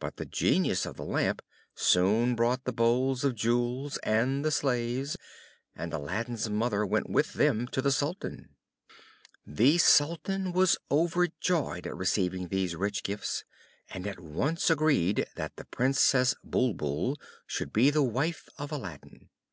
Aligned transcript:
But 0.00 0.16
the 0.16 0.26
Genius 0.26 0.84
of 0.86 0.96
the 0.96 1.04
Lamp 1.04 1.40
soon 1.76 2.34
brought 2.34 2.64
the 2.64 2.72
bowls 2.72 3.22
of 3.22 3.36
jewels 3.36 3.96
and 3.98 4.44
the 4.44 4.50
slaves, 4.50 5.16
and 5.76 5.92
Aladdin's 5.92 6.50
mother 6.50 6.84
went 6.84 7.08
with 7.08 7.34
them 7.34 7.68
to 7.68 7.80
the 7.80 7.92
Sultan. 7.92 8.56
The 9.46 9.78
Sultan 9.78 10.50
was 10.50 10.78
overjoyed 10.90 11.86
at 11.86 11.94
receiving 11.96 12.48
these 12.48 12.74
rich 12.74 13.04
gifts, 13.04 13.44
and 13.88 14.04
at 14.08 14.18
once 14.18 14.68
agreed 14.68 15.26
that 15.36 15.54
the 15.54 15.66
Princess 15.66 16.34
Bulbul 16.42 17.16
should 17.46 17.72
be 17.72 17.90
the 17.90 18.02
wife 18.02 18.48
of 18.58 18.72
Aladdin. 18.72 19.28